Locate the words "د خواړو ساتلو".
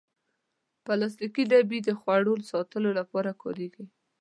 1.83-2.89